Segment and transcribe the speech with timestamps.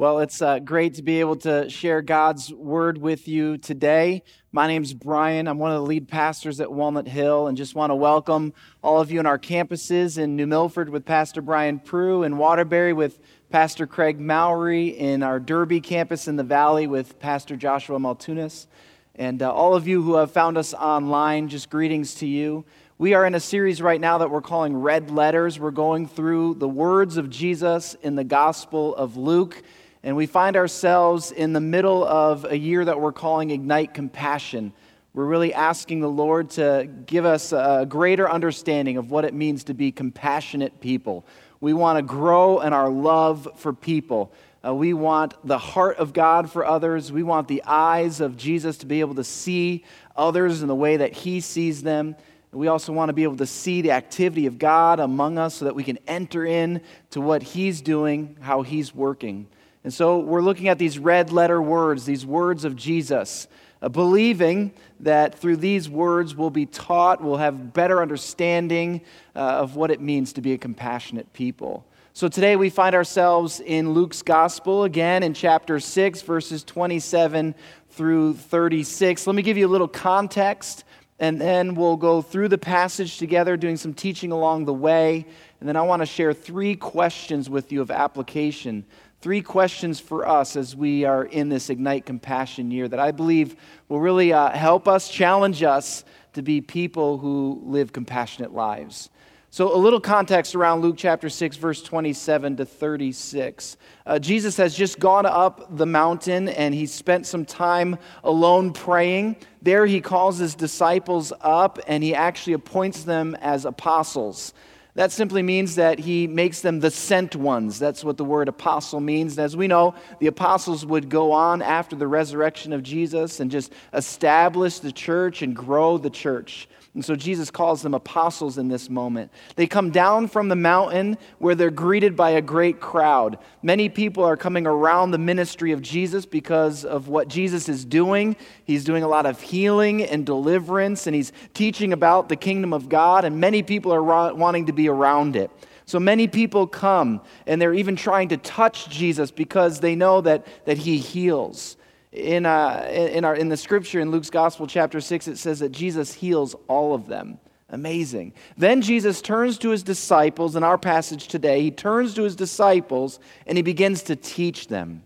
[0.00, 4.22] Well, it's uh, great to be able to share God's word with you today.
[4.50, 5.46] My name's Brian.
[5.46, 9.02] I'm one of the lead pastors at Walnut Hill and just want to welcome all
[9.02, 13.18] of you in our campuses in New Milford with Pastor Brian Prue, in Waterbury with
[13.50, 18.68] Pastor Craig Mowry, in our Derby campus in the Valley with Pastor Joshua Maltunas,
[19.16, 22.64] and uh, all of you who have found us online, just greetings to you.
[22.96, 25.60] We are in a series right now that we're calling Red Letters.
[25.60, 29.62] We're going through the words of Jesus in the Gospel of Luke.
[30.02, 34.72] And we find ourselves in the middle of a year that we're calling Ignite Compassion.
[35.12, 39.64] We're really asking the Lord to give us a greater understanding of what it means
[39.64, 41.26] to be compassionate people.
[41.60, 44.32] We want to grow in our love for people.
[44.64, 47.12] Uh, we want the heart of God for others.
[47.12, 49.84] We want the eyes of Jesus to be able to see
[50.16, 52.16] others in the way that He sees them.
[52.52, 55.66] We also want to be able to see the activity of God among us so
[55.66, 59.46] that we can enter in to what He's doing, how He's working.
[59.82, 63.48] And so we're looking at these red letter words, these words of Jesus,
[63.80, 69.00] uh, believing that through these words we'll be taught, we'll have better understanding
[69.34, 71.86] uh, of what it means to be a compassionate people.
[72.12, 77.54] So today we find ourselves in Luke's gospel again in chapter 6, verses 27
[77.90, 79.26] through 36.
[79.26, 80.84] Let me give you a little context
[81.20, 85.26] and then we'll go through the passage together, doing some teaching along the way.
[85.60, 88.84] And then I want to share three questions with you of application
[89.20, 93.54] three questions for us as we are in this Ignite Compassion year that I believe
[93.88, 99.10] will really uh, help us, challenge us to be people who live compassionate lives.
[99.52, 103.76] So, a little context around Luke chapter 6, verse 27 to 36.
[104.06, 109.36] Uh, Jesus has just gone up the mountain and he spent some time alone praying.
[109.60, 114.54] There, he calls his disciples up and he actually appoints them as apostles.
[114.94, 117.78] That simply means that he makes them the sent ones.
[117.78, 119.38] That's what the word apostle means.
[119.38, 123.50] And as we know, the apostles would go on after the resurrection of Jesus and
[123.50, 126.68] just establish the church and grow the church.
[126.92, 129.30] And so Jesus calls them apostles in this moment.
[129.54, 133.38] They come down from the mountain where they're greeted by a great crowd.
[133.62, 138.34] Many people are coming around the ministry of Jesus because of what Jesus is doing.
[138.64, 142.88] He's doing a lot of healing and deliverance, and he's teaching about the kingdom of
[142.88, 144.02] God, and many people are
[144.34, 145.52] wanting to be around it.
[145.86, 150.44] So many people come, and they're even trying to touch Jesus because they know that,
[150.64, 151.76] that he heals
[152.12, 155.70] in, uh, in, our, in the scripture in Luke's Gospel, chapter 6, it says that
[155.70, 157.38] Jesus heals all of them.
[157.68, 158.32] Amazing.
[158.56, 161.62] Then Jesus turns to his disciples in our passage today.
[161.62, 165.04] He turns to his disciples and he begins to teach them.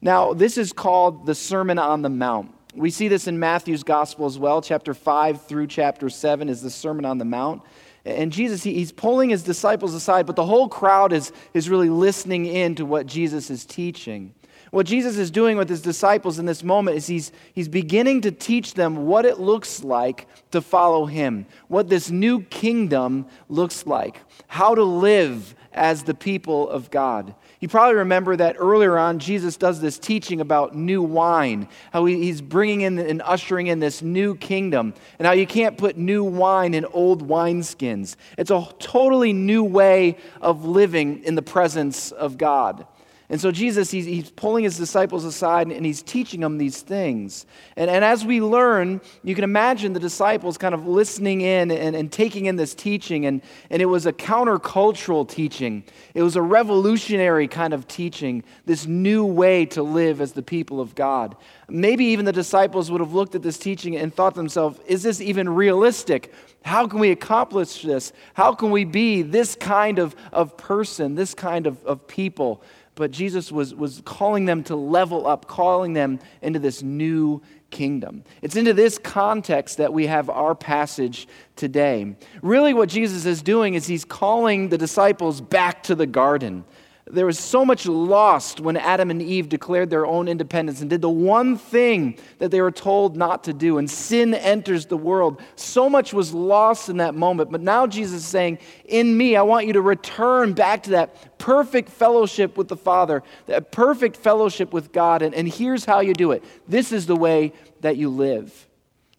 [0.00, 2.52] Now, this is called the Sermon on the Mount.
[2.74, 4.60] We see this in Matthew's Gospel as well.
[4.60, 7.62] Chapter 5 through chapter 7 is the Sermon on the Mount.
[8.04, 11.88] And Jesus, he, he's pulling his disciples aside, but the whole crowd is, is really
[11.88, 14.34] listening in to what Jesus is teaching.
[14.74, 18.32] What Jesus is doing with his disciples in this moment is he's, he's beginning to
[18.32, 24.20] teach them what it looks like to follow him, what this new kingdom looks like,
[24.48, 27.36] how to live as the people of God.
[27.60, 32.40] You probably remember that earlier on, Jesus does this teaching about new wine, how he's
[32.42, 36.74] bringing in and ushering in this new kingdom, and how you can't put new wine
[36.74, 38.16] in old wineskins.
[38.36, 42.88] It's a totally new way of living in the presence of God.
[43.34, 47.46] And so Jesus, he's, he's, pulling his disciples aside and he's teaching them these things.
[47.76, 51.96] And, and as we learn, you can imagine the disciples kind of listening in and,
[51.96, 53.26] and taking in this teaching.
[53.26, 55.82] And, and it was a countercultural teaching,
[56.14, 60.80] it was a revolutionary kind of teaching, this new way to live as the people
[60.80, 61.34] of God.
[61.68, 65.02] Maybe even the disciples would have looked at this teaching and thought to themselves, is
[65.02, 66.32] this even realistic?
[66.64, 68.12] How can we accomplish this?
[68.34, 72.62] How can we be this kind of, of person, this kind of, of people?
[72.94, 78.22] But Jesus was, was calling them to level up, calling them into this new kingdom.
[78.40, 82.14] It's into this context that we have our passage today.
[82.40, 86.64] Really, what Jesus is doing is he's calling the disciples back to the garden.
[87.06, 91.02] There was so much lost when Adam and Eve declared their own independence and did
[91.02, 95.42] the one thing that they were told not to do, and sin enters the world.
[95.54, 97.50] So much was lost in that moment.
[97.50, 101.36] But now Jesus is saying, In me, I want you to return back to that
[101.36, 105.20] perfect fellowship with the Father, that perfect fellowship with God.
[105.20, 107.52] And, and here's how you do it this is the way
[107.82, 108.66] that you live.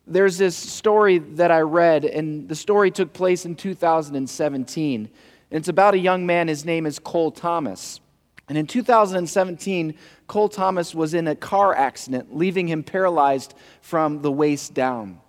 [0.08, 5.10] There's this story that I read, and the story took place in 2017.
[5.51, 6.47] It's about a young man.
[6.47, 8.00] His name is Cole Thomas.
[8.47, 9.95] And in 2017,
[10.27, 15.19] Cole Thomas was in a car accident, leaving him paralyzed from the waist down.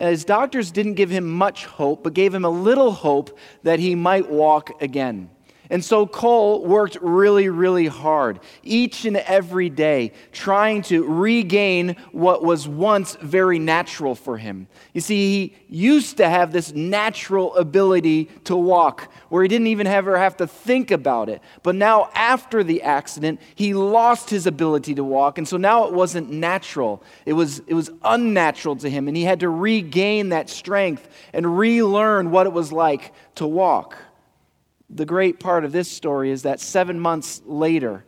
[0.00, 3.94] His doctors didn't give him much hope, but gave him a little hope that he
[3.94, 5.30] might walk again.
[5.70, 12.44] And so Cole worked really, really hard, each and every day, trying to regain what
[12.44, 14.66] was once very natural for him.
[14.92, 19.86] You see, he used to have this natural ability to walk, where he didn't even
[19.86, 21.40] ever have to think about it.
[21.62, 25.38] But now, after the accident, he lost his ability to walk.
[25.38, 29.06] And so now it wasn't natural, it was, it was unnatural to him.
[29.08, 33.96] And he had to regain that strength and relearn what it was like to walk
[34.94, 38.04] the great part of this story is that seven months later,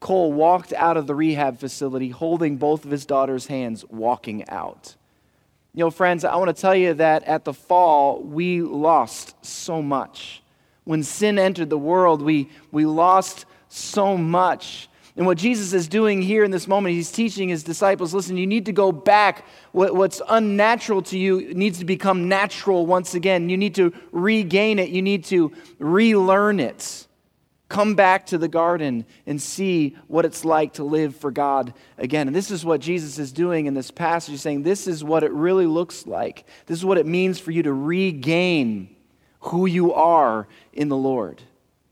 [0.00, 4.96] Cole walked out of the rehab facility holding both of his daughter's hands, walking out.
[5.74, 9.82] You know, friends, I want to tell you that at the fall, we lost so
[9.82, 10.42] much.
[10.84, 14.88] When sin entered the world, we, we lost so much.
[15.16, 18.46] And what Jesus is doing here in this moment, he's teaching his disciples listen, you
[18.46, 19.44] need to go back.
[19.70, 23.48] What, what's unnatural to you needs to become natural once again.
[23.48, 27.06] You need to regain it, you need to relearn it.
[27.68, 32.26] Come back to the garden and see what it's like to live for God again.
[32.26, 34.32] And this is what Jesus is doing in this passage.
[34.32, 36.44] He's saying, This is what it really looks like.
[36.66, 38.94] This is what it means for you to regain
[39.40, 41.42] who you are in the Lord.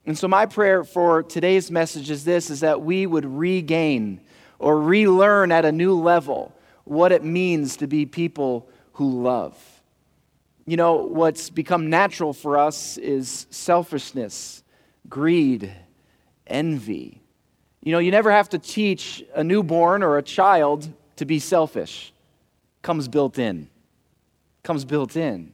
[0.05, 4.21] And so my prayer for today's message is this is that we would regain
[4.59, 6.53] or relearn at a new level
[6.85, 9.57] what it means to be people who love.
[10.67, 14.63] You know, what's become natural for us is selfishness,
[15.09, 15.73] greed,
[16.47, 17.21] envy.
[17.83, 22.13] You know, you never have to teach a newborn or a child to be selfish.
[22.83, 23.69] Comes built in.
[24.63, 25.53] Comes built in.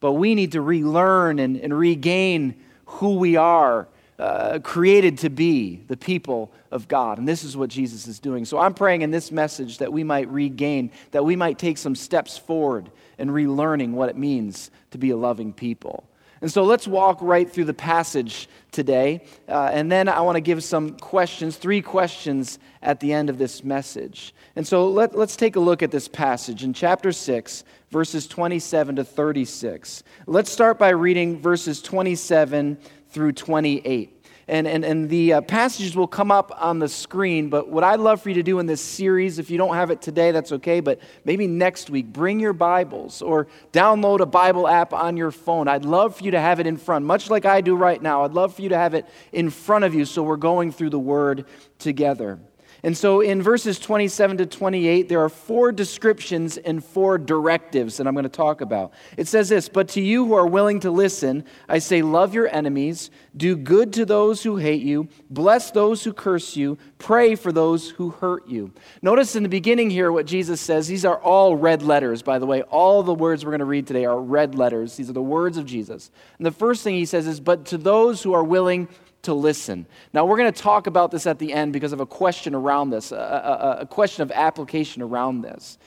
[0.00, 2.56] But we need to relearn and, and regain
[2.86, 3.88] who we are
[4.18, 7.18] uh, created to be the people of God.
[7.18, 8.44] And this is what Jesus is doing.
[8.44, 11.94] So I'm praying in this message that we might regain, that we might take some
[11.94, 16.04] steps forward in relearning what it means to be a loving people.
[16.42, 19.24] And so let's walk right through the passage today.
[19.48, 23.38] Uh, and then I want to give some questions, three questions at the end of
[23.38, 24.34] this message.
[24.56, 28.96] And so let, let's take a look at this passage in chapter 6, verses 27
[28.96, 30.02] to 36.
[30.26, 32.76] Let's start by reading verses 27
[33.10, 34.21] through 28.
[34.48, 38.00] And, and, and the uh, passages will come up on the screen, but what I'd
[38.00, 40.52] love for you to do in this series, if you don't have it today, that's
[40.52, 45.30] okay, but maybe next week, bring your Bibles or download a Bible app on your
[45.30, 45.68] phone.
[45.68, 48.24] I'd love for you to have it in front, much like I do right now.
[48.24, 50.90] I'd love for you to have it in front of you so we're going through
[50.90, 51.46] the Word
[51.78, 52.38] together.
[52.84, 58.08] And so in verses 27 to 28, there are four descriptions and four directives that
[58.08, 58.92] I'm going to talk about.
[59.16, 62.48] It says this But to you who are willing to listen, I say, love your
[62.48, 67.52] enemies, do good to those who hate you, bless those who curse you, pray for
[67.52, 68.72] those who hurt you.
[69.00, 70.88] Notice in the beginning here what Jesus says.
[70.88, 72.62] These are all red letters, by the way.
[72.62, 74.96] All the words we're going to read today are red letters.
[74.96, 76.10] These are the words of Jesus.
[76.38, 78.88] And the first thing he says is, But to those who are willing
[79.22, 79.86] to listen.
[80.12, 82.90] Now, we're going to talk about this at the end because of a question around
[82.90, 85.78] this, a, a, a, question of application around this.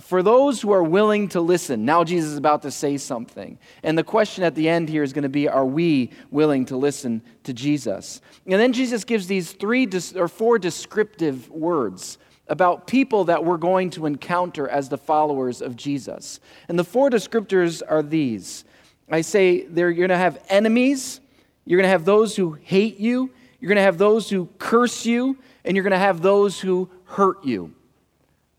[0.00, 3.58] For those who are willing to listen, now Jesus is about to say something.
[3.82, 6.76] And the question at the end here is going to be Are we willing to
[6.76, 8.20] listen to Jesus?
[8.46, 13.90] And then Jesus gives these three or four descriptive words about people that we're going
[13.90, 16.38] to encounter as the followers of Jesus.
[16.68, 18.64] And the four descriptors are these
[19.10, 21.20] I say they're going to have enemies
[21.68, 23.30] you're going to have those who hate you.
[23.60, 25.36] You're going to have those who curse you.
[25.66, 27.74] And you're going to have those who hurt you.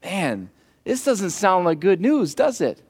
[0.03, 0.51] Man,
[0.83, 2.83] this doesn't sound like good news, does it?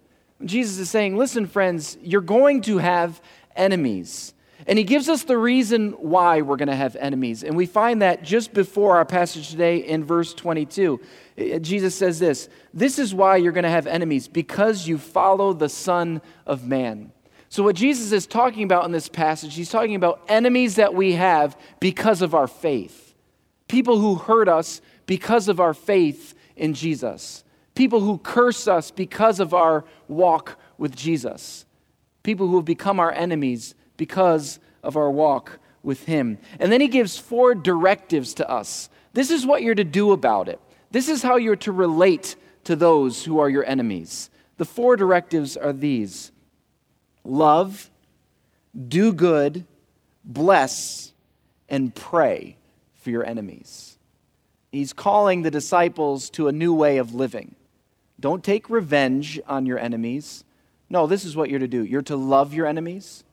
[0.44, 3.22] Jesus is saying, listen, friends, you're going to have
[3.56, 4.34] enemies.
[4.68, 7.46] And he gives us the reason why we're going to have enemies.
[7.46, 11.00] And we find that just before our passage today in verse 22.
[11.38, 14.98] Eh, eh, Jesus says this This is why you're going to have enemies, because you
[14.98, 17.14] follow the Son of Man.
[17.50, 21.14] So, what Jesus is talking about in this passage, he's talking about enemies that we
[21.14, 23.16] have because of our faith.
[23.68, 27.44] People who hurt us because of our faith in Jesus.
[27.74, 31.66] People who curse us because of our walk with Jesus.
[32.22, 36.38] People who have become our enemies because of our walk with Him.
[36.60, 38.90] And then he gives four directives to us.
[39.14, 40.60] This is what you're to do about it.
[40.92, 44.30] This is how you're to relate to those who are your enemies.
[44.58, 46.32] The four directives are these
[47.30, 47.90] love,
[48.88, 49.66] do good,
[50.24, 51.14] bless,
[51.68, 52.58] and pray
[52.96, 53.98] for your enemies.
[54.72, 57.56] He's calling the disciples to a new way of living.
[58.20, 60.44] Don't take revenge on your enemies.
[60.90, 61.84] No, this is what you're to do.
[61.84, 63.24] You're to love your enemies,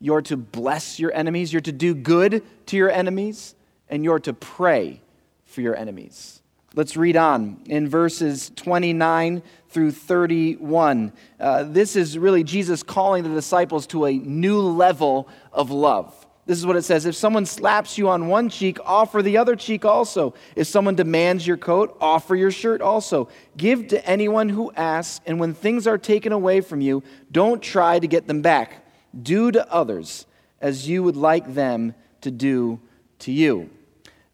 [0.00, 3.54] you're to bless your enemies, you're to do good to your enemies,
[3.88, 5.00] and you're to pray
[5.44, 6.42] for your enemies.
[6.76, 11.10] Let's read on in verses 29 through 31.
[11.40, 16.26] Uh, this is really Jesus calling the disciples to a new level of love.
[16.44, 19.56] This is what it says If someone slaps you on one cheek, offer the other
[19.56, 20.34] cheek also.
[20.54, 23.30] If someone demands your coat, offer your shirt also.
[23.56, 27.02] Give to anyone who asks, and when things are taken away from you,
[27.32, 28.86] don't try to get them back.
[29.22, 30.26] Do to others
[30.60, 32.82] as you would like them to do
[33.20, 33.70] to you.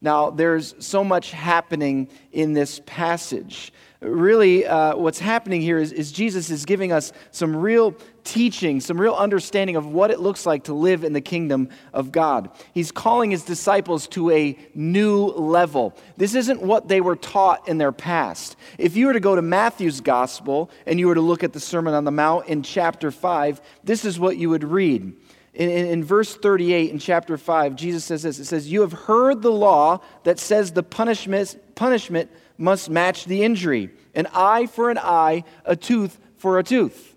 [0.03, 6.11] Now, there's so much happening in this passage really uh, what's happening here is, is,
[6.11, 10.65] Jesus is giving us some real teaching, some real understanding of what it looks like
[10.65, 12.49] to live in the kingdom of God.
[12.73, 15.93] He's calling his disciples to a new level.
[16.17, 18.55] This isn't what they were taught in their past.
[18.77, 21.59] If you were to go to Matthew's gospel and you were to look at the
[21.59, 25.13] Sermon on the Mount in chapter 5, this is what you would read.
[25.53, 28.93] In, in, in, verse 38 in chapter 5, Jesus says this It says, You have
[28.93, 34.89] heard the law that says the punishment, punishment must match the injury an eye for
[34.91, 37.13] an eye, a tooth for a tooth.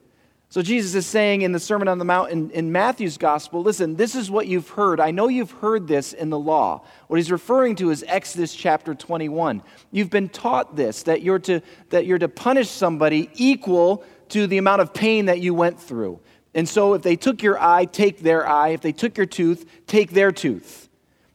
[0.48, 3.96] So Jesus is saying in the Sermon on the Mount in, in, Matthew's gospel, listen,
[3.96, 5.00] this is what you've heard.
[5.00, 6.82] I know you've heard this in the law.
[7.08, 9.62] What he's referring to is Exodus chapter 21.
[9.90, 14.58] You've been taught this, that you're to, that you're to punish somebody equal to the
[14.58, 16.20] amount of pain that you went through.
[16.56, 18.70] And so if they took your eye, take their eye.
[18.70, 20.88] If they took your tooth, take their tooth.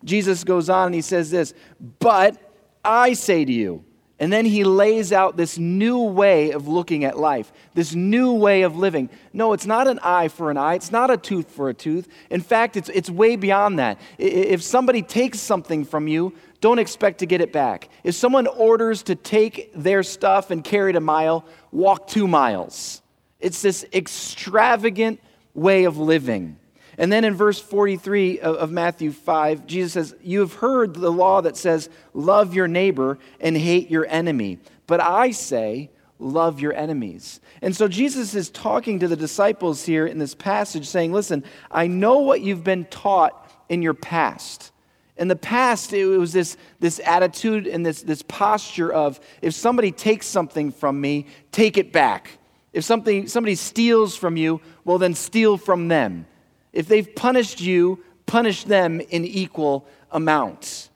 [0.04, 1.54] Jesus goes on and he says this,
[2.00, 2.36] but
[2.84, 3.86] I say to you,
[4.20, 8.64] and then he lays out this new way of looking at life, this new way
[8.64, 9.10] of living.
[9.32, 12.08] No, it's not an eye for an eye, it's not a tooth for a tooth.
[12.32, 14.00] In fact, it's, it's way beyond that.
[14.18, 17.90] If somebody takes something from you, don't expect to get it back.
[18.04, 23.01] If someone orders to take their stuff and carry it a mile, walk two miles.
[23.42, 25.20] It's this extravagant
[25.54, 26.58] way of living.
[26.98, 31.42] And then in verse 43 of, Matthew 5, Jesus says, You have heard the law
[31.42, 34.60] that says, Love your neighbor and hate your enemy.
[34.88, 37.40] But I say, Love your enemies.
[37.64, 41.88] And so Jesus is talking to the disciples here in this passage, saying, Listen, I
[41.88, 44.72] know what you've been taught in your past.
[45.18, 49.92] In the past, it was this, this attitude and this, this posture of if somebody
[49.92, 52.38] takes something from me, take it back.
[52.74, 56.26] If something, somebody steals from you, well, then steal from them.
[56.72, 60.90] If they've punished you, punish them in equal amounts.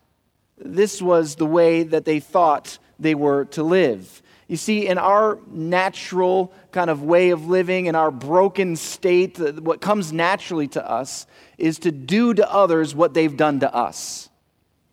[0.58, 4.22] This was the way that they thought they were to live.
[4.48, 9.82] You see, in our natural kind of way of living, in our broken state, what
[9.82, 11.26] comes naturally to us
[11.58, 14.30] is to do to others what they've done to us.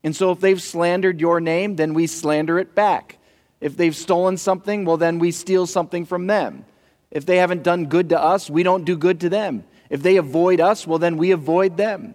[0.02, 3.18] And so if they've slandered your name, then we slander it back.
[3.60, 6.64] If they've stolen something, well, then we steal something from them.
[7.12, 9.64] If they haven't done good to us, we don't do good to them.
[9.90, 12.14] If they avoid us, well, then we avoid them.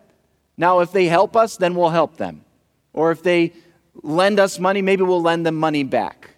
[0.57, 2.43] Now, if they help us, then we'll help them.
[2.93, 3.53] Or if they
[4.01, 6.31] lend us money, maybe we'll lend them money back.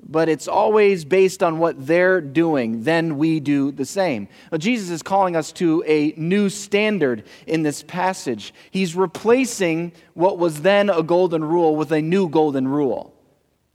[0.00, 4.28] But it's always based on what they're doing, then we do the same.
[4.52, 8.54] Now, Jesus is calling us to a new standard in this passage.
[8.70, 13.12] He's replacing what was then a golden rule with a new golden rule.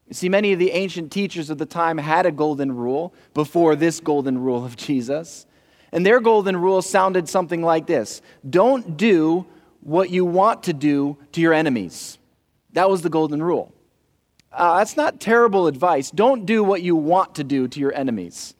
[0.07, 3.75] You see, many of the ancient teachers of the time had a golden rule before
[3.75, 5.45] this golden rule of Jesus.
[5.91, 9.45] And their golden rule sounded something like this Don't do
[9.81, 12.17] what you want to do to your enemies.
[12.73, 13.71] That was the golden rule.
[14.51, 16.11] Uh, that's not terrible advice.
[16.11, 18.55] Don't do what you want to do to your enemies.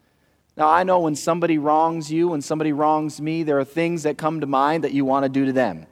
[0.58, 4.18] Now, I know when somebody wrongs you, when somebody wrongs me, there are things that
[4.18, 5.86] come to mind that you want to do to them.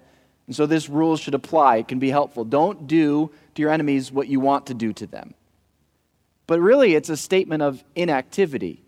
[0.48, 1.78] And so this rule should apply.
[1.78, 2.46] It can be helpful.
[2.46, 5.34] Don't do to your enemies what you want to do to them.
[6.48, 8.84] But really, it's a statement of inactivity.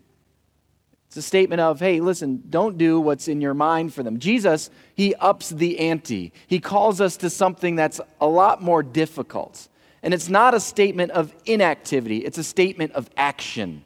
[1.08, 4.18] It's a statement of, hey, listen, don't do what's in your mind for them.
[4.18, 6.32] Jesus, he ups the ante.
[6.46, 9.68] He calls us to something that's a lot more difficult.
[10.02, 13.84] And it's not a statement of inactivity, it's a statement of action.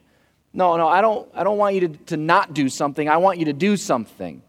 [0.53, 3.07] No, no, I don't, I don't want you to, to not do something.
[3.07, 4.41] I want you to do something.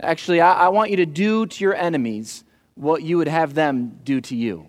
[0.00, 2.42] Actually, I, I want you to do to your enemies
[2.74, 4.66] what you would have them do to you.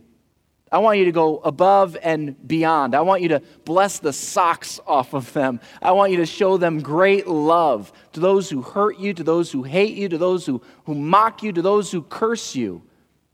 [0.72, 2.96] I want you to go above and beyond.
[2.96, 5.60] I want you to bless the socks off of them.
[5.82, 9.52] I want you to show them great love to those who hurt you, to those
[9.52, 12.84] who hate you, to those who, who mock you, to those who curse you.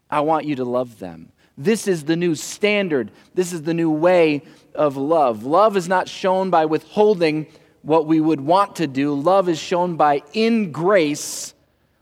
[0.09, 1.31] I want you to love them.
[1.57, 3.11] This is the new standard.
[3.33, 5.43] This is the new way of love.
[5.43, 7.47] Love is not shown by withholding
[7.85, 11.53] what we would want to do, love is shown by, in grace,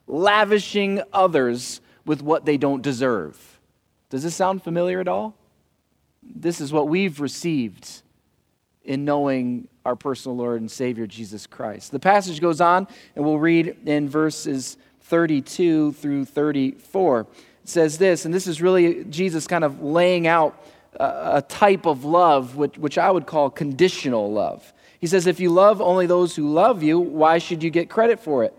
[0.08, 3.53] lavishing others with what they don't deserve.
[4.14, 5.34] Does this sound familiar at all?
[6.22, 8.04] This is what we've received
[8.84, 11.92] in knowing our personal Lord and Savior, Jesus Christ.
[11.92, 17.22] The passage goes on, and we'll read in verses 32 through 34.
[17.22, 17.28] It
[17.64, 22.56] says this, and this is really Jesus kind of laying out a, type of love,
[22.56, 24.74] which, which I would call conditional love.
[25.00, 28.20] He says, If you love only those who love you, why should you get credit
[28.20, 28.54] for it?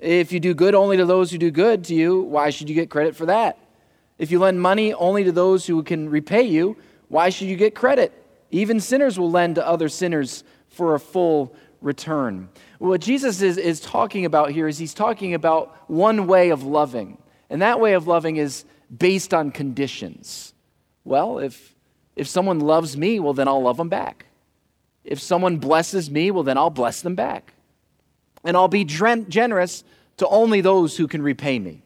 [0.00, 2.74] If you do good only to those who do good to you, why should you
[2.74, 3.60] get credit for that?
[4.18, 6.76] If you lend money only to those who can repay you,
[7.08, 8.12] why should you get credit?
[8.50, 12.48] Even sinners will lend to other sinners for a full return.
[12.78, 17.18] What Jesus is, is talking about here is he's talking about one way of loving.
[17.50, 18.64] And that way of loving is
[18.96, 20.54] based on conditions.
[21.04, 21.74] Well, if,
[22.16, 24.26] if someone loves me, well, then I'll love them back.
[25.04, 27.52] If someone blesses me, well, then I'll bless them back.
[28.42, 29.84] And I'll be generous
[30.16, 31.82] to only those who can repay me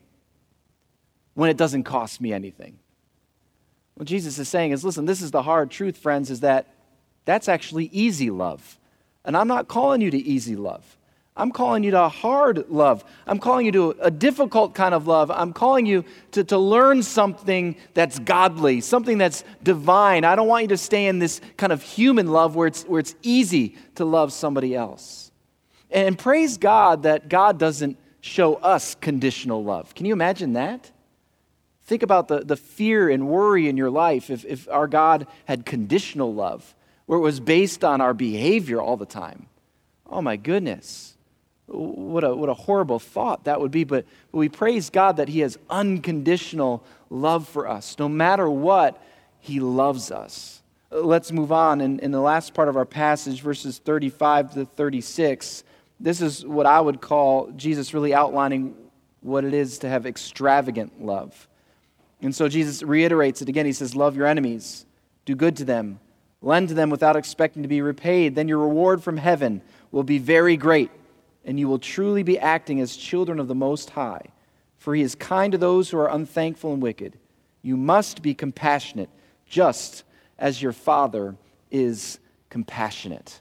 [1.35, 2.79] when it doesn't cost me anything.
[3.95, 6.75] What Jesus is saying is listen, this is the hard truth, friends, is that
[7.25, 8.79] that's actually easy love.
[9.25, 10.97] And I'm not calling you to easy love.
[11.37, 13.05] I'm calling you to hard love.
[13.27, 15.31] I'm calling you to a difficult kind of love.
[15.31, 20.25] I'm calling you to, to learn something that's godly, something that's divine.
[20.25, 23.01] I don't want you to stay in this kind of human love where it's, where
[23.01, 25.31] it's easy to love somebody else.
[25.91, 29.95] And praise God that God doesn't show us conditional love.
[29.95, 30.91] Can you imagine that?
[31.90, 35.66] Think about the, the fear and worry in your life if, if our God had
[35.66, 36.73] conditional love,
[37.06, 39.49] where it was based on our behavior all the time.
[40.09, 41.16] Oh my goodness.
[41.66, 43.82] What a, what a horrible thought that would be.
[43.82, 47.99] But, we praise God that He has unconditional love for us.
[47.99, 49.02] No matter what,
[49.40, 50.62] He loves us.
[50.92, 51.80] Let's move on.
[51.80, 55.64] In, in the last part of our passage, verses 35 to 36,
[55.99, 58.76] this is what I would call Jesus really outlining
[59.23, 61.49] what it is to have extravagant love.
[62.23, 63.67] And so Jesus reiterates it again.
[63.67, 64.87] He says, Love your enemies,
[65.25, 66.00] do good to them,
[66.43, 68.35] lend to them without expecting to be repaid.
[68.35, 70.91] Then your reward from heaven will be very great,
[71.45, 74.27] and you will truly be acting as children of the Most High.
[74.79, 77.19] For he is kind to those who are unthankful and wicked.
[77.62, 79.11] You must be compassionate,
[79.47, 80.05] just
[80.39, 81.37] as your Father
[81.71, 83.41] is compassionate.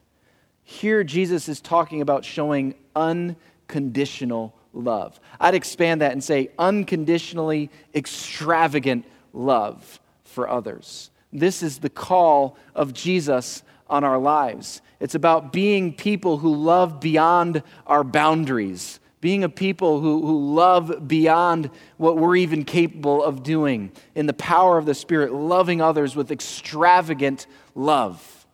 [0.63, 5.19] Here, Jesus is talking about showing unconditional love.
[5.39, 11.11] I'd expand that and say unconditionally extravagant love for others.
[11.31, 14.82] This is the call of Jesus on our lives.
[14.99, 21.08] It's about being people who love beyond our boundaries, being a people who, who love
[21.08, 26.15] beyond what we're even capable of doing in the power of the Spirit, loving others
[26.15, 28.47] with extravagant love.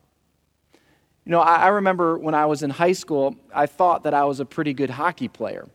[1.26, 4.26] You know, I, I remember when I was in high school, I thought that I
[4.26, 5.68] was a pretty good hockey player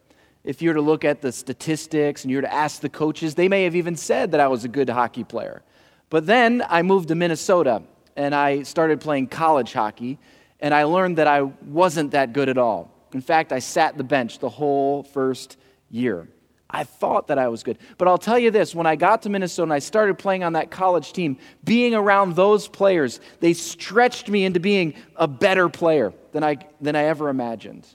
[0.45, 3.35] if you were to look at the statistics and you were to ask the coaches,
[3.35, 5.63] they may have even said that I was a good hockey player.
[6.09, 7.83] But then I moved to Minnesota
[8.17, 10.19] and I started playing college hockey,
[10.59, 12.93] and I learned that I wasn't that good at all.
[13.15, 15.57] In fact, I sat the bench the whole first
[15.89, 16.29] year.
[16.69, 17.79] I thought that I was good.
[17.99, 20.53] But I'll tell you this when I got to Minnesota and I started playing on
[20.53, 26.13] that college team, being around those players, they stretched me into being a better player
[26.33, 27.87] than I, than I ever imagined.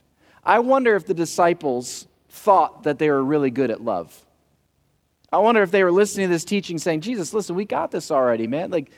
[0.44, 2.06] I wonder if the disciples
[2.36, 4.24] thought that they were really good at love.
[5.32, 8.10] I wonder if they were listening to this teaching saying, Jesus, listen, we got this
[8.10, 8.70] already, man.
[8.70, 8.90] Like,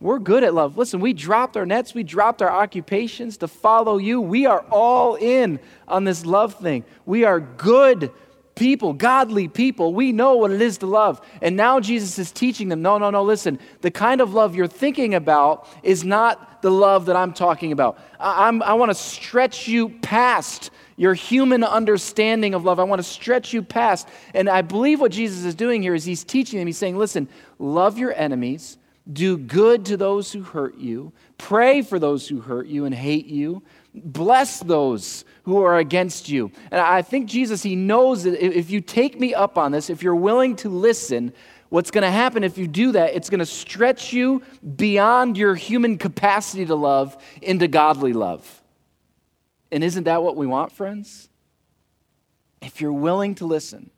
[0.00, 0.76] we're good at love.
[0.76, 4.20] Listen, we dropped our nets, we dropped our occupations to follow you.
[4.20, 6.84] We are all in on this love thing.
[7.06, 8.10] We are good
[8.54, 9.94] people, godly people.
[9.94, 11.20] We know what it is to love.
[11.42, 13.58] And now Jesus is teaching them no, no, no, listen.
[13.80, 17.98] The kind of love you're thinking about is not the love that I'm talking about.
[18.18, 22.78] I, I want to stretch you past your human understanding of love.
[22.78, 24.08] I want to stretch you past.
[24.34, 26.66] And I believe what Jesus is doing here is he's teaching them.
[26.66, 27.28] He's saying, listen,
[27.58, 28.78] love your enemies,
[29.12, 33.26] do good to those who hurt you, pray for those who hurt you and hate
[33.26, 33.62] you,
[33.94, 36.50] bless those who are against you.
[36.70, 40.02] And I think Jesus, he knows that if you take me up on this, if
[40.02, 41.32] you're willing to listen,
[41.68, 44.42] what's going to happen if you do that, it's going to stretch you
[44.76, 48.62] beyond your human capacity to love into godly love.
[49.74, 51.28] And isn't that what we want, friends?
[52.62, 53.90] If you're willing to listen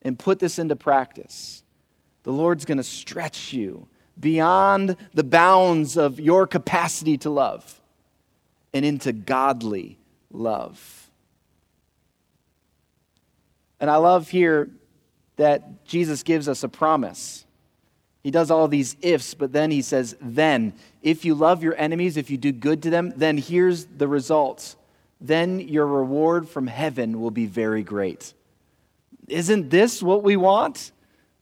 [0.00, 1.62] and put this into practice,
[2.22, 3.86] the Lord's going to stretch you
[4.18, 7.82] beyond the bounds of your capacity to love
[8.72, 9.98] and into godly
[10.30, 11.10] love.
[13.78, 14.70] And I love here
[15.36, 17.44] that Jesus gives us a promise.
[18.22, 22.16] He does all these ifs, but then he says, then, if you love your enemies,
[22.16, 24.76] if you do good to them, then here's the results.
[25.20, 28.34] Then your reward from heaven will be very great.
[29.28, 30.92] Isn't this what we want?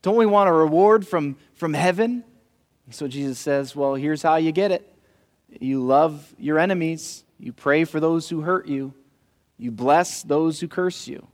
[0.01, 2.23] Don't we want a reward from, from heaven?
[2.89, 4.87] So Jesus says, well, here's how you get it.
[5.59, 8.93] You love your enemies, you pray for those who hurt you,
[9.57, 11.27] you bless those who curse you.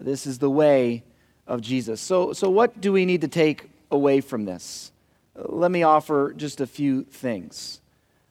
[0.00, 1.04] This is the way
[1.46, 2.00] of Jesus.
[2.00, 4.92] So, so what do we need to take away from this?
[5.34, 7.80] Let me offer just a few things.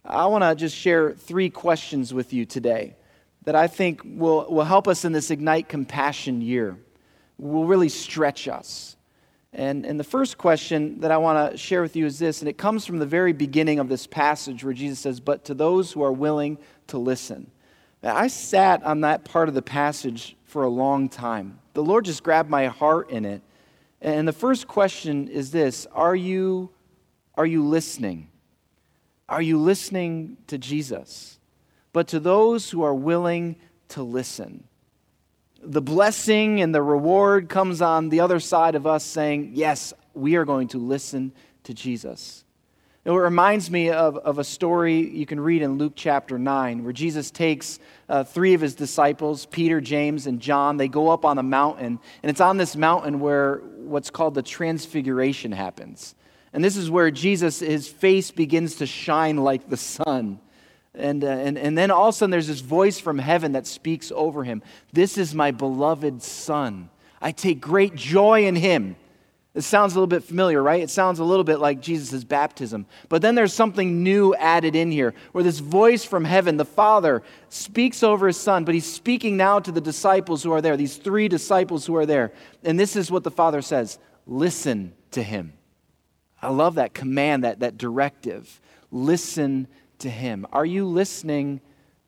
[0.05, 2.95] I want to just share three questions with you today.
[3.43, 6.77] that I think will, will help us in this Ignite Compassion year,
[7.39, 8.95] will really stretch us.
[9.53, 12.47] And, and the first question that I want to share with you is this, and
[12.47, 15.91] it comes from the very beginning of this passage where Jesus says, But to those
[15.91, 17.49] who are willing to listen.
[18.03, 21.59] Now, I sat on that part of the passage for a long time.
[21.73, 23.41] The Lord just grabbed my heart in it.
[24.01, 26.69] And the first question is this Are you,
[27.35, 28.29] are you listening?
[29.29, 31.39] Are you listening to Jesus?
[31.93, 33.57] But to those who are willing
[33.89, 34.65] to listen
[35.63, 40.35] the blessing and the reward comes on the other side of us saying, Yes, we
[40.35, 41.31] are going to listen
[41.63, 42.43] to Jesus.
[43.03, 46.93] It reminds me of, of a story you can read in Luke chapter 9, where
[46.93, 50.77] Jesus takes uh, three of his disciples, Peter, James, and John.
[50.77, 54.43] They go up on a mountain, and it's on this mountain where what's called the
[54.43, 56.13] transfiguration happens.
[56.53, 60.39] And this is where Jesus, his face begins to shine like the sun.
[60.93, 63.65] And, uh, and, and then all of a sudden, there's this voice from heaven that
[63.65, 64.61] speaks over him
[64.91, 66.89] This is my beloved Son.
[67.21, 68.95] I take great joy in him.
[69.53, 70.81] It sounds a little bit familiar, right?
[70.81, 72.85] It sounds a little bit like Jesus' baptism.
[73.09, 77.21] But then there's something new added in here where this voice from heaven, the Father,
[77.49, 80.95] speaks over his Son, but he's speaking now to the disciples who are there, these
[80.95, 82.31] three disciples who are there.
[82.63, 85.51] And this is what the Father says listen to him.
[86.41, 88.59] I love that command, that, that directive.
[88.91, 89.67] Listen
[89.99, 90.45] to Him?
[90.51, 91.61] Are you listening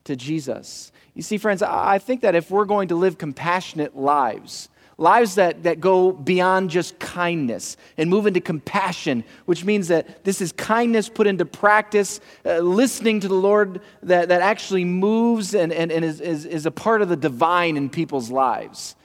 [0.06, 0.92] to Jesus?
[1.14, 5.64] You see, friends, I think that if we're going to live compassionate lives, lives that,
[5.64, 11.10] that go beyond just kindness and move into compassion, which means that this is kindness
[11.10, 16.04] put into practice, uh, listening to the Lord that, that actually moves and, and, and
[16.04, 18.96] is, is, is a part of the divine in people's lives.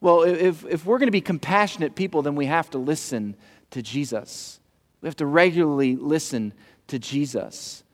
[0.00, 3.36] Well, if, if we're going to be compassionate people, then we have to listen
[3.70, 4.57] to Jesus.
[5.00, 6.52] We have to regularly listen
[6.88, 7.84] to Jesus.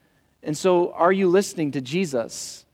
[0.43, 2.65] And so, are you listening to Jesus?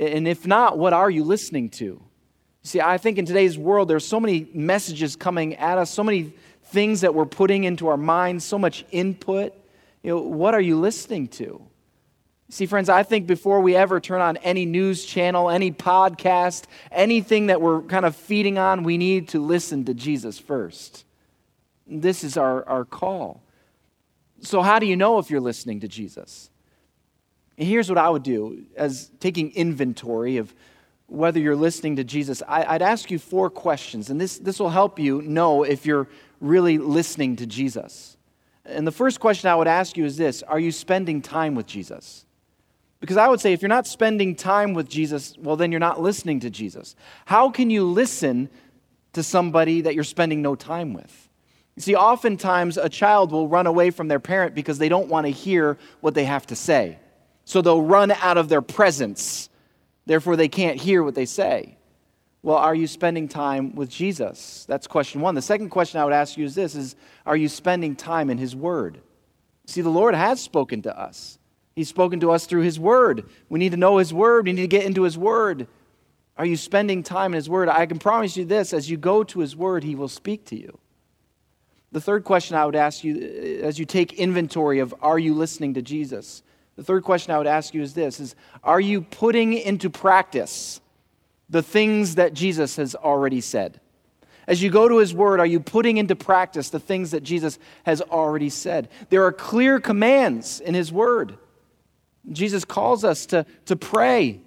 [0.00, 2.02] And if not, what are you listening to?
[2.62, 6.34] See, I think in today's world, there's so many messages coming at us, so many
[6.64, 9.54] things that we're putting into our minds, so much input.
[10.02, 11.62] You know, what are you listening to?
[12.48, 17.46] See, friends, I think before we ever turn on any news channel, any podcast, anything
[17.46, 21.05] that we're kind of feeding on, we need to listen to Jesus first.
[21.86, 23.42] This is our, our call.
[24.40, 26.50] So, how do you know if you're listening to Jesus?
[27.58, 30.54] And here's what I would do as taking inventory of
[31.06, 32.42] whether you're listening to Jesus.
[32.46, 36.08] I, would ask you four questions, and this, this will help you know if you're
[36.40, 38.16] really listening to Jesus.
[38.64, 41.66] And the first question I would ask you is this Are you spending time with
[41.66, 42.24] Jesus?
[43.00, 46.00] Because I would say if you're not spending time with Jesus, well, then you're not
[46.00, 46.96] listening to Jesus.
[47.26, 48.48] How can you listen
[49.12, 51.25] to somebody that you're spending no time with?
[51.76, 55.26] You see, oftentimes a child will run away from their parent because they don't want
[55.26, 56.98] to hear what they have to say.
[57.44, 59.50] So they'll run out of their presence.
[60.06, 61.76] Therefore, they can't hear what they say.
[62.42, 64.64] Well, are you spending time with Jesus?
[64.68, 65.34] That's question one.
[65.34, 68.38] The second question I would ask you is this is are you spending time in
[68.38, 69.00] his word?
[69.66, 71.38] See, the Lord has spoken to us.
[71.74, 73.28] He's spoken to us through his word.
[73.48, 74.46] We need to know his word.
[74.46, 75.66] We need to get into his word.
[76.38, 77.68] Are you spending time in his word?
[77.68, 80.56] I can promise you this as you go to his word, he will speak to
[80.56, 80.78] you.
[81.92, 85.34] The third question I would ask you uh, as you take inventory of are you
[85.34, 86.42] listening to Jesus?
[86.76, 90.80] The third question I would ask you is this is are you putting into practice
[91.48, 93.80] the things that Jesus has already said?
[94.46, 97.58] As you go to his word, are you putting into practice the things that Jesus
[97.84, 98.88] has already said?
[99.10, 101.36] There are clear commands in his word.
[102.30, 104.40] Jesus calls us to, to pray.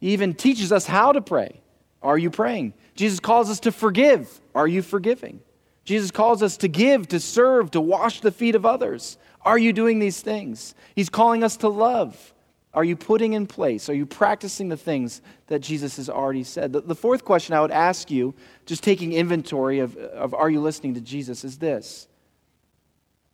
[0.00, 1.60] He even teaches us how to pray.
[2.02, 2.74] Are you praying?
[2.94, 4.40] Jesus calls us to forgive.
[4.54, 5.40] Are you forgiving?
[5.88, 9.16] Jesus calls us to give, to serve, to wash the feet of others.
[9.40, 10.74] Are you doing these things?
[10.94, 12.34] He's calling us to love.
[12.74, 13.88] Are you putting in place?
[13.88, 16.74] Are you practicing the things that Jesus has already said?
[16.74, 18.34] The, the fourth question I would ask you,
[18.66, 22.06] just taking inventory of, of are you listening to Jesus, is this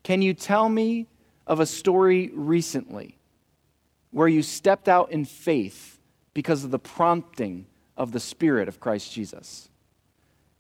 [0.05, 1.09] Can you tell me
[1.49, 3.19] of a story recently
[4.13, 5.99] where you stepped out in faith
[6.35, 9.71] because of the prompting of the Spirit of Christ Jesus?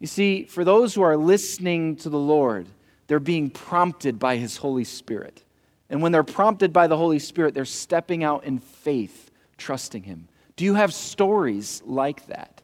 [0.04, 2.66] You see, for those who are listening to the Lord,
[3.06, 5.42] they're being prompted by His Holy Spirit.
[5.88, 10.28] And when they're prompted by the Holy Spirit, they're stepping out in faith, trusting Him.
[10.56, 12.60] Do you have stories like that?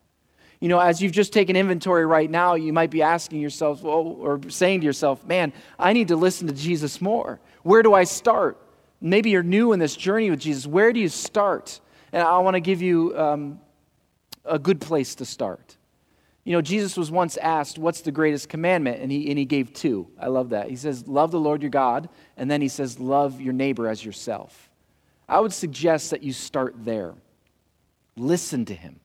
[0.61, 4.18] You know, as you've just taken inventory right now, you might be asking yourself, well,
[4.20, 7.40] or saying to yourself, man, I need to listen to Jesus more.
[7.62, 8.59] Where do I start?
[9.00, 10.66] Maybe you're new in this journey with Jesus.
[10.66, 11.81] Where do you start?
[12.12, 13.61] And I want to give you um,
[14.44, 15.79] a good place to start.
[16.44, 19.00] You know, Jesus was once asked, What's the greatest commandment?
[19.00, 20.09] And he, and he gave two.
[20.18, 20.70] I love that.
[20.70, 22.09] He says, Love the Lord your God.
[22.37, 24.70] And then he says, Love your neighbor as yourself.
[25.29, 27.14] I would suggest that you start there.
[28.16, 29.00] Listen to him.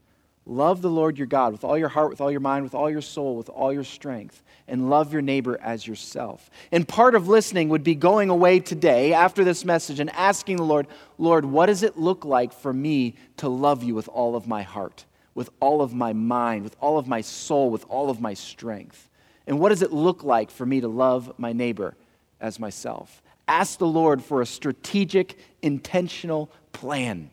[0.48, 2.90] Love the Lord your God with all your heart, with all your mind, with all
[2.90, 6.52] your soul, with all your strength, and love your neighbor as yourself.
[6.72, 10.64] And part of listening would be going away today after this message and asking the
[10.64, 10.86] Lord,
[11.18, 14.62] Lord, what does it look like for me to love you with all of my
[14.62, 18.34] heart, with all of my mind, with all of my soul, with all of my
[18.34, 19.10] strength?
[19.46, 21.96] And what does it look like for me to love my neighbor
[22.42, 23.22] as myself?
[23.48, 27.30] Ask the Lord for a strategic, intentional plan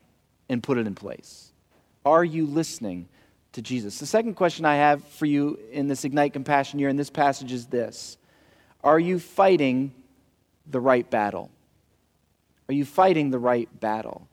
[0.48, 1.52] and put it in place.
[2.04, 3.08] Are you listening
[3.52, 3.98] to Jesus?
[3.98, 7.52] The second question I have for you in this Ignite Compassion year in this passage
[7.52, 8.18] is this
[8.84, 9.94] Are you fighting
[10.66, 11.50] the right battle?
[12.68, 14.28] Are you fighting the right battle?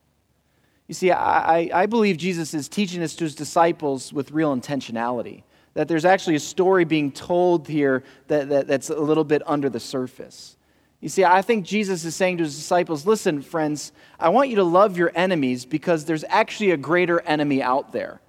[0.90, 5.44] You see, I, I believe Jesus is teaching this to his disciples with real intentionality.
[5.76, 9.70] That there's actually a story being told here that, that, that's a little bit under
[9.70, 10.58] the surface.
[11.00, 14.56] You see, I think Jesus is saying to his disciples, listen, friends, I want you
[14.56, 18.20] to love your enemies because there's actually a greater enemy out there.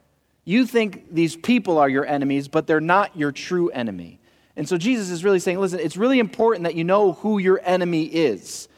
[0.44, 4.20] You think these people are your enemies, but they're not your true enemy.
[4.54, 7.58] And so Jesus is really saying, listen, it's really important that you know who your
[7.64, 8.68] enemy is.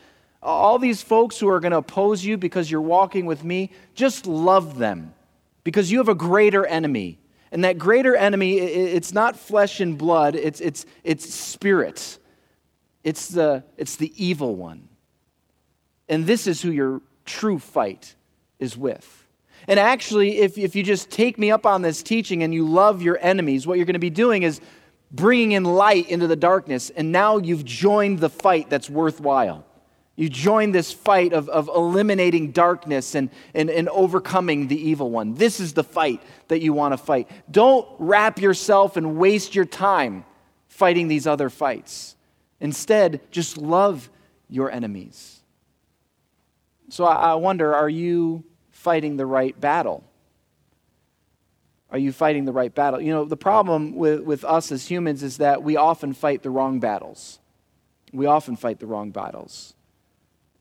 [0.42, 4.26] All these folks who are going to oppose you because you're walking with me, just
[4.26, 5.14] love them
[5.64, 7.18] because you have a greater enemy.
[7.52, 12.18] And that greater enemy, it's not flesh and blood, it's, it's, it's spirit.
[13.05, 14.88] It's the, it's the evil one.
[16.09, 18.14] And this is who your true fight
[18.59, 19.26] is with.
[19.68, 23.02] And actually, if, if you just take me up on this teaching and you love
[23.02, 24.61] your enemies, what you're going to be doing is
[25.12, 26.90] bringing in light into the darkness.
[26.90, 29.64] And now you've joined the fight that's worthwhile.
[30.14, 35.35] You join this fight of, of eliminating darkness and, and, and overcoming the evil one.
[35.35, 37.31] This is the fight that you want to fight.
[37.51, 40.25] Don't wrap yourself and waste your time
[40.68, 42.16] fighting these other fights.
[42.61, 44.11] Instead, just love
[44.48, 45.40] your enemies.
[46.90, 50.05] So I wonder are you fighting the right battle?
[51.90, 53.01] Are you fighting the right battle?
[53.01, 56.51] You know, the problem with, with us as humans is that we often fight the
[56.51, 57.38] wrong battles.
[58.12, 59.75] We often fight the wrong battles.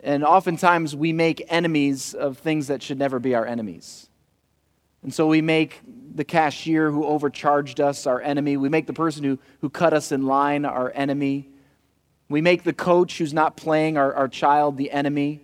[0.04, 4.10] And oftentimes we make enemies of things that should never be our enemies.
[5.04, 5.80] And so we make
[6.14, 8.58] the cashier who overcharged us our enemy.
[8.58, 11.50] We make the person who, who cut us in line our enemy.
[12.30, 15.42] We make the coach who's not playing our, our child the enemy.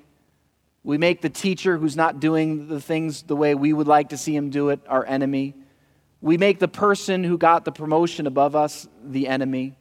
[0.83, 4.17] We make the teacher who's not doing the things the way we would like to
[4.17, 5.53] see him do it our enemy.
[6.21, 9.75] We make the person who got the promotion above us the enemy.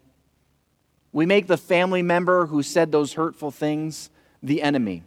[1.13, 4.11] We make the family member who said those hurtful things
[4.47, 5.03] the enemy.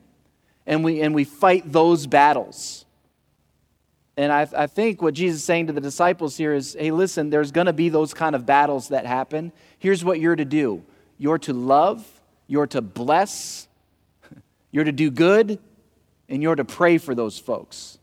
[0.66, 2.86] And we, and we fight those battles.
[4.18, 7.30] And I, I think what Jesus is saying to the disciples here is hey, listen,
[7.30, 9.52] there's going to be those kind of battles that happen.
[9.80, 10.84] Here's what you're to do
[11.18, 12.06] you're to love,
[12.46, 13.68] you're to bless,
[14.72, 15.58] you're to do good,
[16.28, 17.98] and you're to pray for those folks.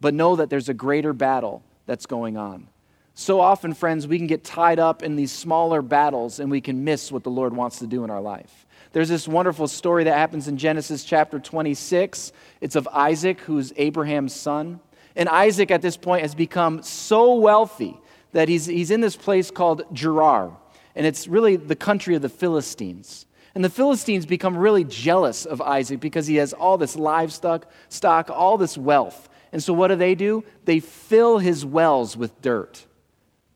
[0.00, 2.68] But know that there's a greater battle that's going on.
[3.14, 6.84] So often, friends, we can get tied up in these smaller battles and we can
[6.84, 8.65] miss what the Lord wants to do in our life.
[8.92, 12.32] There's this wonderful story that happens in Genesis chapter 26.
[12.60, 14.80] It's of Isaac, who's Abraham's son.
[15.14, 17.98] And Isaac, at this point, has become so wealthy
[18.32, 20.56] that he's, he's in this place called Gerar
[20.96, 23.26] and it's really the country of the Philistines.
[23.54, 28.30] And the Philistines become really jealous of Isaac because he has all this livestock, stock,
[28.30, 29.28] all this wealth.
[29.52, 30.42] And so what do they do?
[30.64, 32.86] They fill his wells with dirt.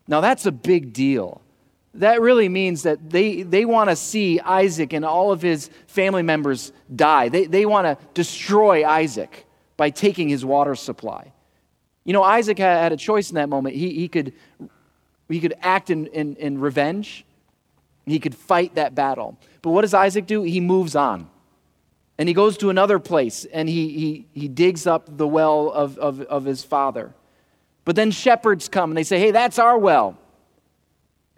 [0.06, 1.40] Now that's a big deal.
[1.94, 6.22] That really means that they, they want to see Isaac and all of his family
[6.22, 7.28] members die.
[7.28, 11.32] They, they want to destroy Isaac by taking his water supply.
[12.04, 13.74] You know, Isaac had a choice in that moment.
[13.74, 14.32] He, he, could,
[15.28, 17.24] he could act in, in, in revenge,
[18.06, 19.38] he could fight that battle.
[19.62, 20.42] But what does Isaac do?
[20.42, 21.28] He moves on.
[22.18, 25.96] And he goes to another place and he, he, he digs up the well of,
[25.98, 27.14] of, of his father.
[27.84, 30.18] But then shepherds come and they say, hey, that's our well.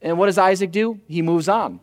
[0.02, 1.00] And what does Isaac do?
[1.06, 1.80] He moves on.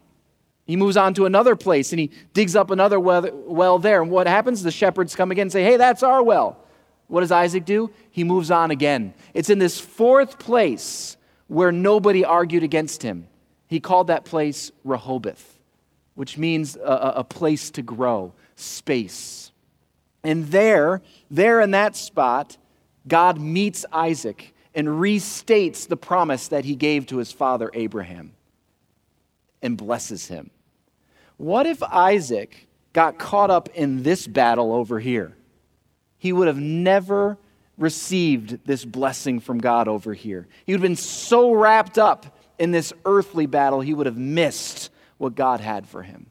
[0.66, 4.04] He moves on to another place and he digs up another well, there.
[4.04, 4.62] And what happens?
[4.62, 6.64] The shepherds come again and say, hey, that's our well.
[7.08, 7.90] What does Isaac do?
[8.12, 9.16] He moves on again.
[9.34, 13.28] It's in this fourth place where nobody argued against him.
[13.66, 15.58] He called that place Rehoboth,
[16.14, 19.52] which means a, a place to grow, space.
[20.24, 21.02] And there,
[21.32, 22.58] there in that spot,
[23.08, 28.34] God meets Isaac and restates the promise that he gave to his father Abraham
[29.62, 30.52] and blesses him.
[31.38, 35.36] What if Isaac got caught up in this battle over here?
[36.18, 37.38] He would have never
[37.78, 40.48] received this blessing from God over here.
[40.66, 44.92] He would have been so wrapped up in this earthly battle, he would have missed
[45.18, 46.28] what God had for him.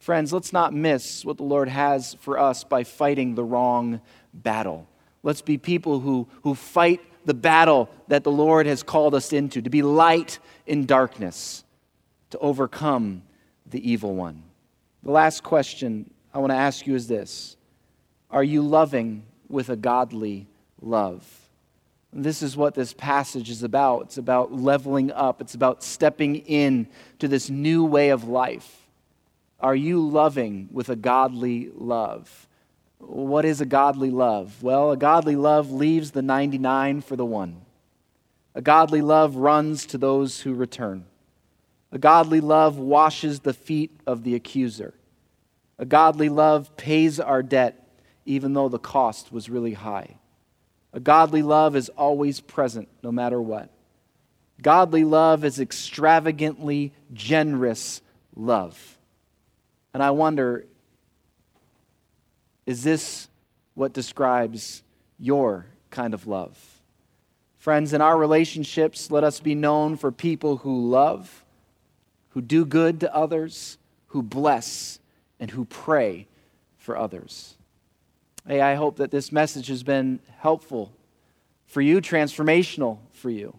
[0.00, 4.00] Friends, let's not miss what the Lord has for us by fighting the wrong
[4.34, 4.88] battle.
[5.22, 9.62] Let's be people who, who fight the battle that the Lord has called us into,
[9.62, 11.64] to be light in darkness,
[12.30, 13.22] to overcome
[13.66, 14.42] the evil one.
[15.02, 17.56] The last question I want to ask you is this
[18.30, 20.46] Are you loving with a godly
[20.80, 21.26] love?
[22.14, 24.02] This is what this passage is about.
[24.02, 28.78] It's about leveling up, it's about stepping in to this new way of life.
[29.60, 32.48] Are you loving with a godly love?
[33.02, 34.62] What is a godly love?
[34.62, 37.62] Well, a godly love leaves the 99 for the one.
[38.54, 41.04] A godly love runs to those who return.
[41.90, 44.94] A godly love washes the feet of the accuser.
[45.78, 50.16] A godly love pays our debt, even though the cost was really high.
[50.92, 53.68] A godly love is always present, no matter what.
[54.60, 58.00] Godly love is extravagantly generous
[58.36, 58.98] love.
[59.92, 60.66] And I wonder
[62.66, 63.28] is this
[63.74, 64.82] what describes
[65.18, 66.58] your kind of love?
[67.58, 71.44] Friends, in our relationships, let us be known for people who love,
[72.30, 74.98] who do good to others, who bless,
[75.38, 76.26] and who pray
[76.76, 77.56] for others.
[78.46, 80.92] Hey, I hope that this message has been helpful
[81.66, 83.56] for you, transformational for you,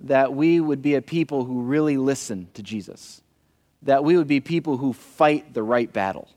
[0.00, 3.20] that we would be a people who really listen to Jesus,
[3.82, 6.28] that we would be people who fight the right battle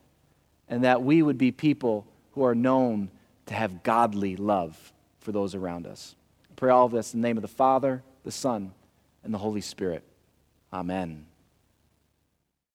[0.70, 3.10] and that we would be people who are known
[3.46, 6.16] to have godly love for those around us.
[6.50, 8.74] I pray all of this in the name of the Father, the Son,
[9.24, 10.04] and the Holy Spirit.
[10.72, 11.26] Amen.